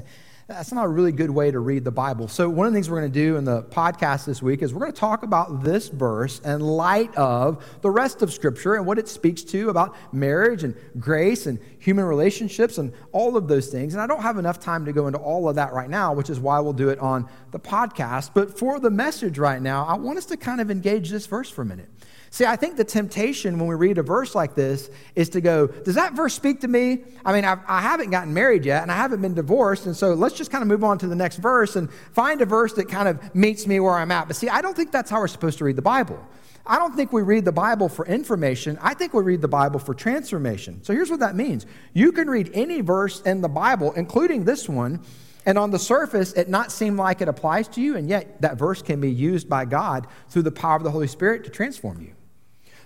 [0.49, 2.27] That's not a really good way to read the Bible.
[2.27, 4.73] So, one of the things we're going to do in the podcast this week is
[4.73, 8.87] we're going to talk about this verse in light of the rest of Scripture and
[8.87, 13.67] what it speaks to about marriage and grace and human relationships and all of those
[13.67, 13.93] things.
[13.93, 16.31] And I don't have enough time to go into all of that right now, which
[16.31, 18.31] is why we'll do it on the podcast.
[18.33, 21.51] But for the message right now, I want us to kind of engage this verse
[21.51, 21.91] for a minute.
[22.31, 25.67] See, I think the temptation when we read a verse like this is to go,
[25.67, 27.05] does that verse speak to me?
[27.25, 29.87] I mean, I've, I have not gotten married yet and I haven't been divorced.
[29.87, 32.47] And so let's just kind of move on to the next verse and find a
[32.47, 34.27] verse that kind of meets me where I'm at.
[34.27, 36.23] But see, I don't think that's how we're supposed to read the Bible.
[36.67, 38.79] I don't think we read the Bible for information.
[38.83, 40.85] I think we read the Bible for transformation.
[40.85, 41.65] So here's what that means
[41.95, 45.01] you can read any verse in the Bible, including this one,
[45.47, 48.59] and on the surface, it not seem like it applies to you, and yet that
[48.59, 52.03] verse can be used by God through the power of the Holy Spirit to transform
[52.03, 52.13] you.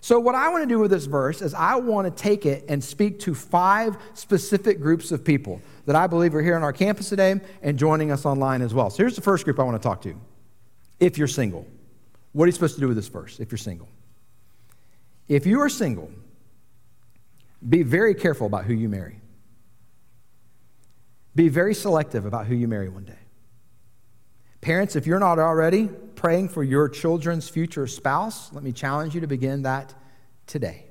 [0.03, 2.65] So, what I want to do with this verse is I want to take it
[2.69, 6.73] and speak to five specific groups of people that I believe are here on our
[6.73, 8.91] campus today and joining us online as well.
[8.91, 10.21] So, here's the first group I want to talk to.
[10.99, 11.69] If you're single,
[12.33, 13.89] what are you supposed to do with this verse if you're single?
[15.29, 16.11] If you are single,
[17.69, 19.21] be very careful about who you marry.
[21.37, 23.22] Be very selective about who you marry one day.
[24.63, 29.21] Parents, if you're not already praying for your children's future spouse, let me challenge you
[29.21, 29.93] to begin that
[30.47, 30.87] today.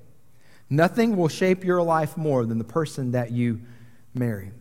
[0.70, 3.62] Nothing will shape your life more than the person that you
[4.14, 4.52] marry.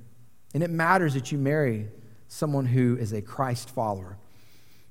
[0.55, 1.88] And it matters that you marry
[2.29, 4.16] someone who is a Christ follower.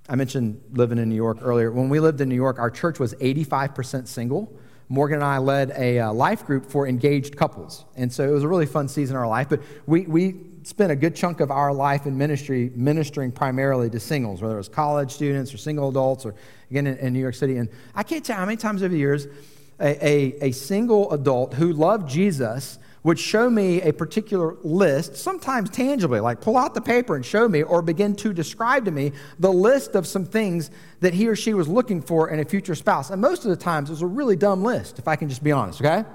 [0.09, 1.71] I mentioned living in New York earlier.
[1.71, 4.59] When we lived in New York, our church was 85% single.
[4.89, 7.85] Morgan and I led a uh, life group for engaged couples.
[7.95, 9.47] And so it was a really fun season in our life.
[9.47, 10.31] But we, we
[10.69, 14.57] spent a good chunk of our life in ministry ministering primarily to singles, whether it
[14.57, 16.35] was college students or single adults or
[16.69, 17.57] again in, in New York City.
[17.57, 19.27] And I can't tell how many times over the years
[19.79, 25.71] a, a, a single adult who loved Jesus would show me a particular list, sometimes
[25.71, 29.11] tangibly, like pull out the paper and show me, or begin to describe to me
[29.39, 32.75] the list of some things that he or she was looking for in a future
[32.75, 33.09] spouse.
[33.09, 35.43] And most of the times it was a really dumb list, if I can just
[35.43, 36.07] be honest, okay?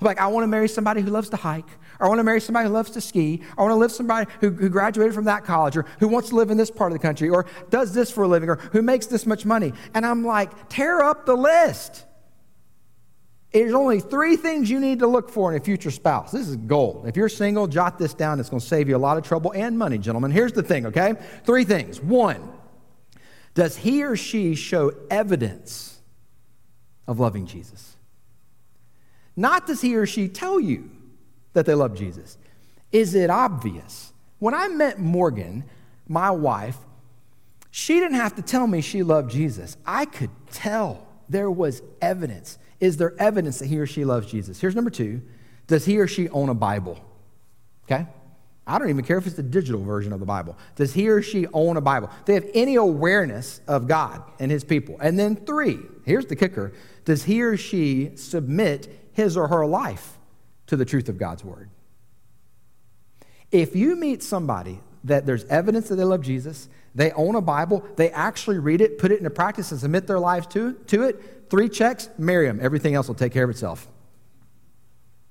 [0.00, 2.40] Like, I want to marry somebody who loves to hike, or I want to marry
[2.40, 5.44] somebody who loves to ski, I want to live somebody who, who graduated from that
[5.44, 8.10] college, or who wants to live in this part of the country, or does this
[8.10, 9.72] for a living, or who makes this much money.
[9.94, 12.06] And I'm like, tear up the list.
[13.52, 16.30] There's only three things you need to look for in a future spouse.
[16.30, 17.08] This is gold.
[17.08, 18.38] If you're single, jot this down.
[18.38, 20.30] It's going to save you a lot of trouble and money, gentlemen.
[20.30, 21.14] Here's the thing, okay?
[21.44, 22.00] Three things.
[22.00, 22.48] One,
[23.54, 26.00] does he or she show evidence
[27.08, 27.96] of loving Jesus?
[29.36, 30.90] Not does he or she tell you
[31.52, 32.38] that they love Jesus.
[32.92, 34.12] Is it obvious?
[34.38, 35.64] When I met Morgan,
[36.08, 36.76] my wife,
[37.70, 39.76] she didn't have to tell me she loved Jesus.
[39.86, 42.58] I could tell there was evidence.
[42.80, 44.60] Is there evidence that he or she loves Jesus?
[44.60, 45.22] Here's number two
[45.66, 46.98] Does he or she own a Bible?
[47.84, 48.06] Okay?
[48.66, 50.56] I don't even care if it's the digital version of the Bible.
[50.76, 52.08] Does he or she own a Bible?
[52.24, 54.96] Do they have any awareness of God and his people?
[55.00, 56.72] And then three, here's the kicker
[57.04, 60.18] Does he or she submit his or her life
[60.66, 61.70] to the truth of God's word?
[63.50, 67.84] If you meet somebody that there's evidence that they love Jesus, they own a Bible,
[67.96, 71.40] they actually read it, put it into practice, and submit their lives to, to it,
[71.50, 72.60] Three checks, marry them.
[72.62, 73.88] Everything else will take care of itself.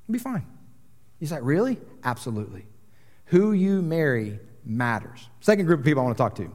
[0.03, 0.45] It'll be fine.
[1.17, 1.77] He's like, really?
[2.03, 2.65] Absolutely.
[3.27, 5.29] Who you marry matters.
[5.39, 6.51] Second group of people I want to talk to.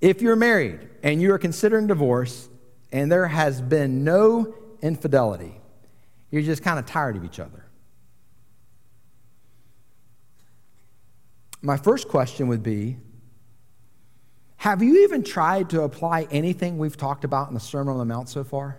[0.00, 2.48] If you're married and you are considering divorce
[2.90, 5.59] and there has been no infidelity,
[6.30, 7.64] you're just kind of tired of each other.
[11.62, 12.96] My first question would be
[14.56, 18.04] have you even tried to apply anything we've talked about in the Sermon on the
[18.04, 18.78] Mount so far?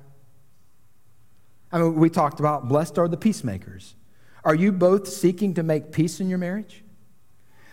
[1.71, 3.95] I mean, we talked about blessed are the peacemakers.
[4.43, 6.83] Are you both seeking to make peace in your marriage?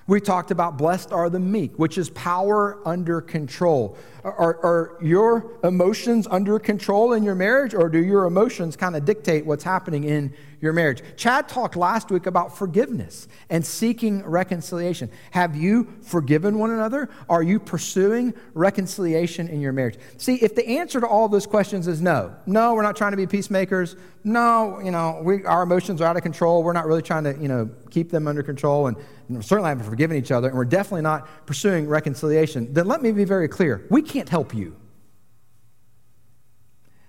[0.08, 3.98] We talked about blessed are the meek, which is power under control.
[4.24, 9.04] Are, are your emotions under control in your marriage, or do your emotions kind of
[9.04, 11.02] dictate what's happening in your marriage?
[11.16, 15.10] Chad talked last week about forgiveness and seeking reconciliation.
[15.30, 17.08] Have you forgiven one another?
[17.28, 19.98] Are you pursuing reconciliation in your marriage?
[20.16, 23.16] See, if the answer to all those questions is no, no, we're not trying to
[23.16, 23.96] be peacemakers.
[24.24, 26.62] No, you know, we, our emotions are out of control.
[26.62, 28.96] We're not really trying to, you know, keep them under control and
[29.40, 33.24] certainly haven't forgiven each other, and we're definitely not pursuing reconciliation, then let me be
[33.24, 33.86] very clear.
[33.90, 34.76] We can't help you.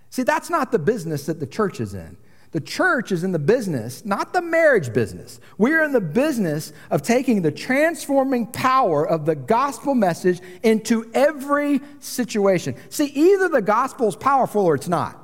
[0.10, 2.18] See, that's not the business that the church is in.
[2.52, 5.40] The church is in the business, not the marriage business.
[5.60, 11.80] We're in the business of taking the transforming power of the gospel message into every
[12.00, 12.76] situation.
[12.90, 15.18] See, either the gospel is powerful or it's not.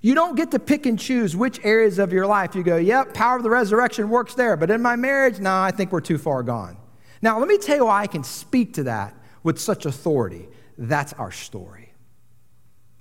[0.00, 3.14] You don't get to pick and choose which areas of your life you go, yep,
[3.14, 6.18] power of the resurrection works there, but in my marriage, no, I think we're too
[6.18, 6.76] far gone.
[7.20, 10.48] Now, let me tell you why I can speak to that with such authority.
[10.76, 11.77] That's our story.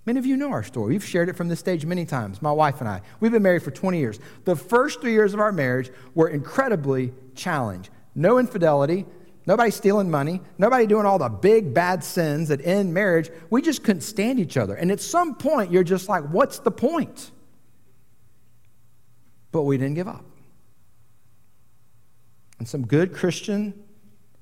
[0.07, 0.93] Many of you know our story.
[0.93, 3.01] We've shared it from this stage many times, my wife and I.
[3.19, 4.19] We've been married for 20 years.
[4.45, 7.89] The first three years of our marriage were incredibly challenged.
[8.15, 9.05] No infidelity,
[9.47, 10.41] Nobody stealing money.
[10.57, 13.29] Nobody doing all the big bad sins that end marriage.
[13.49, 14.75] We just couldn't stand each other.
[14.75, 17.31] And at some point, you're just like, what's the point?
[19.53, 20.25] But we didn't give up.
[22.59, 23.73] And some good Christian,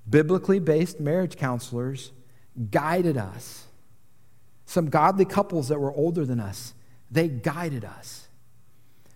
[0.09, 2.11] biblically based marriage counselors
[2.71, 3.64] guided us.
[4.65, 6.73] Some godly couples that were older than us,
[7.11, 8.27] they guided us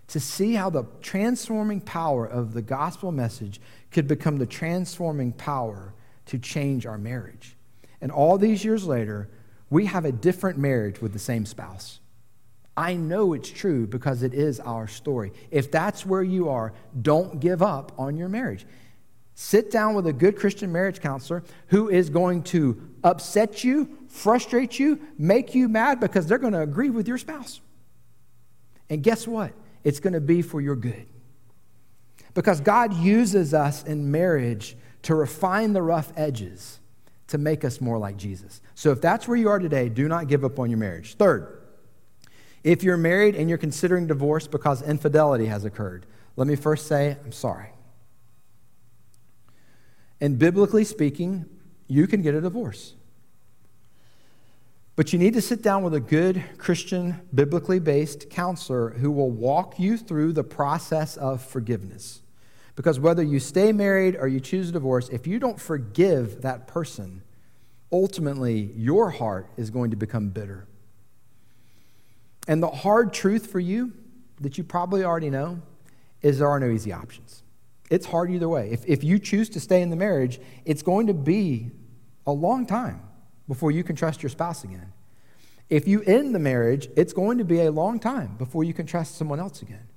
[0.08, 5.94] to see how the transforming power of the gospel message could become the transforming power
[6.26, 7.56] to change our marriage.
[8.02, 9.30] And all these years later,
[9.70, 12.00] we have a different marriage with the same spouse.
[12.76, 15.34] I know it's true because it is our story.
[15.52, 18.66] If that's where you are, don't give up on your marriage.
[19.36, 24.78] Sit down with a good Christian marriage counselor who is going to upset you, frustrate
[24.80, 27.62] you, make you mad because they're going to agree with your spouse.
[28.90, 29.54] And guess what?
[29.84, 31.06] It's going to be for your good.
[32.34, 36.80] Because God uses us in marriage to refine the rough edges
[37.28, 38.62] to make us more like Jesus.
[38.76, 41.16] So if that's where you are today, do not give up on your marriage.
[41.16, 41.62] Third,
[42.64, 46.06] if you're married and you're considering divorce because infidelity has occurred,
[46.36, 47.70] let me first say, I'm sorry.
[50.20, 51.46] And biblically speaking,
[51.88, 52.96] you can get a divorce.
[55.00, 59.32] But you need to sit down with a good Christian, biblically based counselor who will
[59.32, 62.22] walk you through the process of forgiveness,
[62.76, 66.68] Because whether you stay married or you choose a divorce, if you don't forgive that
[66.68, 67.22] person,
[67.94, 70.68] ultimately your heart is going to become bitter.
[72.50, 73.94] And the hard truth for you
[74.42, 75.62] that you probably already know
[76.22, 77.42] is there are no easy options.
[77.90, 78.70] It's hard either way.
[78.70, 81.72] If, if you choose to stay in the marriage, it's going to be
[82.28, 83.04] a long time
[83.50, 84.94] before you can trust your spouse again.
[85.70, 88.86] If you end the marriage, it's going to be a long time before you can
[88.86, 89.88] trust someone else again.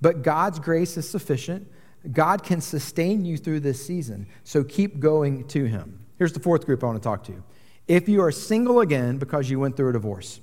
[0.00, 1.70] But God's grace is sufficient.
[2.10, 4.26] God can sustain you through this season.
[4.42, 6.04] So keep going to Him.
[6.18, 7.42] Here's the fourth group I want to talk to.
[7.86, 10.40] If you are single again because you went through a divorce,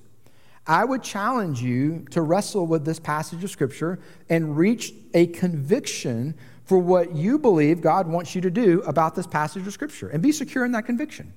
[0.68, 4.00] I would challenge you to wrestle with this passage of Scripture
[4.30, 9.26] and reach a conviction for what you believe God wants you to do about this
[9.26, 11.34] passage of Scripture and be secure in that conviction.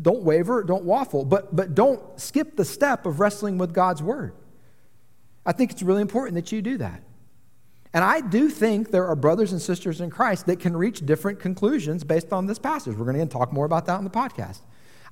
[0.00, 4.32] Don't waver, don't waffle, but, but don't skip the step of wrestling with God's Word.
[5.44, 7.02] I think it's really important that you do that.
[7.94, 11.40] And I do think there are brothers and sisters in Christ that can reach different
[11.40, 12.96] conclusions based on this passage.
[12.96, 14.60] We're going to talk more about that on the podcast.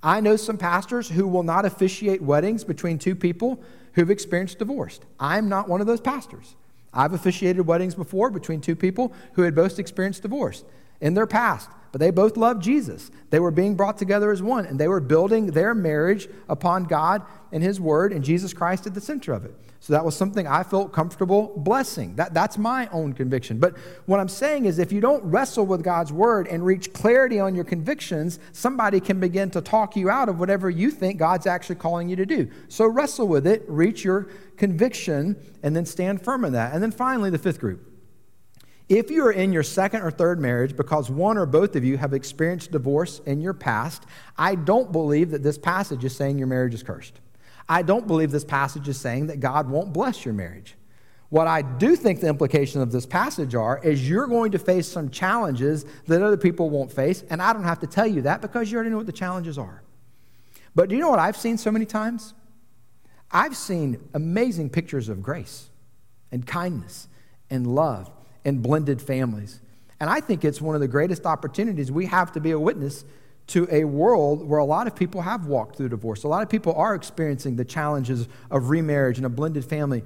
[0.03, 3.62] I know some pastors who will not officiate weddings between two people
[3.93, 4.99] who've experienced divorce.
[5.18, 6.57] I'm not one of those pastors.
[6.93, 10.64] I've officiated weddings before between two people who had both experienced divorce
[11.03, 13.11] in their past, but they both loved Jesus.
[13.30, 17.22] They were being brought together as one, and they were building their marriage upon God
[17.53, 19.55] and His Word and Jesus Christ at the center of it.
[19.82, 22.14] So that was something I felt comfortable blessing.
[22.16, 23.59] That, that's my own conviction.
[23.59, 27.41] But what I'm saying is, if you don't wrestle with God's Word and reach clarity
[27.41, 31.47] on your convictions, somebody can begin to talk you out of whatever you think God's
[31.47, 32.51] actually calling you to do.
[32.68, 34.28] So wrestle with it, reach your
[34.59, 36.74] conviction, and then stand firm in that.
[36.74, 37.89] And then finally, the fifth group.
[38.91, 41.97] If you are in your second or third marriage because one or both of you
[41.97, 44.05] have experienced divorce in your past,
[44.36, 47.20] I don't believe that this passage is saying your marriage is cursed.
[47.68, 50.74] I don't believe this passage is saying that God won't bless your marriage.
[51.28, 54.88] What I do think the implications of this passage are is you're going to face
[54.88, 58.43] some challenges that other people won't face, and I don't have to tell you that
[58.43, 59.84] because you already know what the challenges are.
[60.74, 62.34] But do you know what I've seen so many times?
[63.30, 65.70] I've seen amazing pictures of grace
[66.32, 67.07] and kindness
[67.49, 68.11] and love
[68.45, 69.61] and blended families.
[69.99, 73.05] And I think it's one of the greatest opportunities we have to be a witness
[73.49, 76.22] to a world where a lot of people have walked through divorce.
[76.22, 80.05] A lot of people are experiencing the challenges of remarriage and a blended family.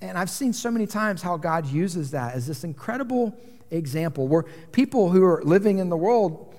[0.00, 3.38] And I've seen so many times how God uses that as this incredible
[3.70, 6.54] example where people who are living in the world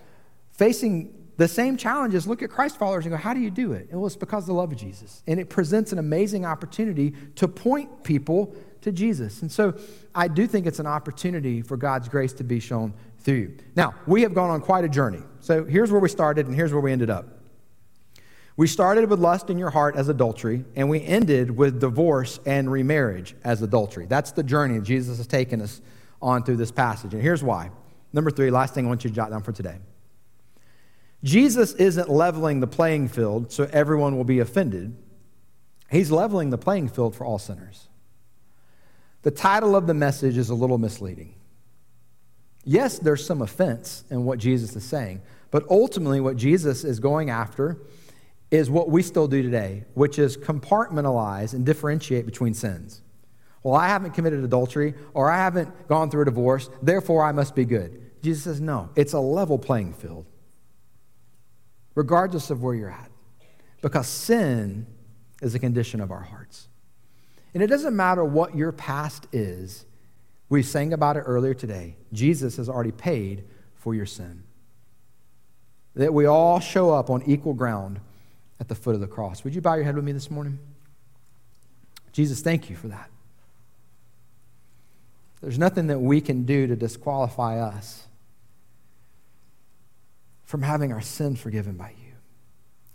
[0.51, 3.89] facing the same challenges look at Christ followers and go, How do you do it?
[3.91, 5.23] Well, it's because of the love of Jesus.
[5.27, 8.55] And it presents an amazing opportunity to point people
[8.87, 9.41] to Jesus.
[9.41, 9.77] And so
[10.15, 13.57] I do think it's an opportunity for God's grace to be shown through you.
[13.75, 15.21] Now, we have gone on quite a journey.
[15.41, 17.27] So here's where we started, and here's where we ended up.
[18.55, 22.71] We started with lust in your heart as adultery, and we ended with divorce and
[22.71, 24.07] remarriage as adultery.
[24.07, 25.81] That's the journey Jesus has taken us
[26.21, 27.13] on through this passage.
[27.13, 27.69] And here's why.
[28.13, 29.77] Number three, last thing I want you to jot down for today.
[31.23, 34.95] Jesus isn't leveling the playing field so everyone will be offended.
[35.91, 37.89] He's leveling the playing field for all sinners.
[39.27, 41.35] The title of the message is a little misleading.
[42.63, 45.21] Yes, there's some offense in what Jesus is saying,
[45.51, 47.77] but ultimately, what Jesus is going after
[48.51, 53.01] is what we still do today, which is compartmentalize and differentiate between sins.
[53.63, 57.53] Well, I haven't committed adultery or I haven't gone through a divorce, therefore I must
[57.53, 58.01] be good.
[58.23, 60.25] Jesus says, no, it's a level playing field
[61.95, 63.11] regardless of where you're at,
[63.81, 64.87] because sin
[65.41, 66.66] is a condition of our hearts.
[67.53, 69.85] And it doesn't matter what your past is,
[70.49, 71.95] we sang about it earlier today.
[72.13, 73.43] Jesus has already paid
[73.75, 74.43] for your sin.
[75.95, 77.99] That we all show up on equal ground
[78.59, 79.43] at the foot of the cross.
[79.43, 80.59] Would you bow your head with me this morning?
[82.11, 83.09] Jesus, thank you for that.
[85.41, 88.07] There's nothing that we can do to disqualify us
[90.43, 92.13] from having our sin forgiven by you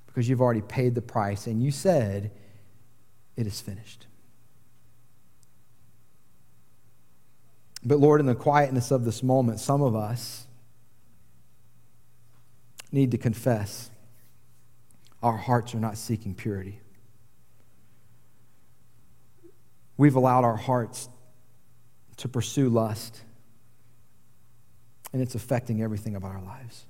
[0.06, 2.32] because you've already paid the price and you said,
[3.36, 4.06] It is finished.
[7.84, 10.46] But Lord, in the quietness of this moment, some of us
[12.92, 13.90] need to confess
[15.22, 16.80] our hearts are not seeking purity.
[19.96, 21.08] We've allowed our hearts
[22.18, 23.20] to pursue lust,
[25.12, 26.86] and it's affecting everything about our lives.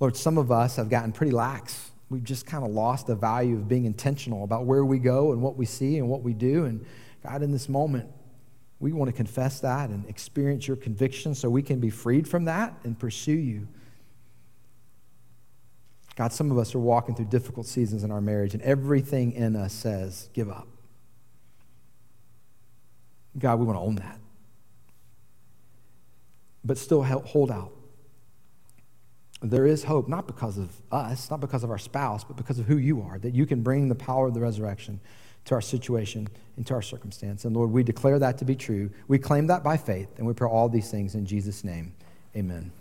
[0.00, 1.90] Lord, some of us have gotten pretty lax.
[2.08, 5.42] We've just kind of lost the value of being intentional about where we go and
[5.42, 6.64] what we see and what we do.
[6.64, 6.84] And
[7.22, 8.10] God, in this moment,
[8.80, 12.46] we want to confess that and experience your conviction so we can be freed from
[12.46, 13.68] that and pursue you.
[16.16, 19.54] God, some of us are walking through difficult seasons in our marriage, and everything in
[19.54, 20.66] us says, give up.
[23.38, 24.18] God, we want to own that.
[26.64, 27.72] but still hold out.
[29.42, 32.66] There is hope, not because of us, not because of our spouse, but because of
[32.66, 35.00] who you are, that you can bring the power of the resurrection
[35.46, 37.44] to our situation and to our circumstance.
[37.44, 38.90] And Lord, we declare that to be true.
[39.08, 41.94] We claim that by faith, and we pray all these things in Jesus' name.
[42.36, 42.72] Amen.